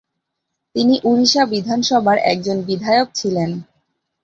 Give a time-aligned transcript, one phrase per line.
[0.75, 3.49] তিনি উড়িষ্যা বিধানসভার একজন বিধায়ক ছিলেন।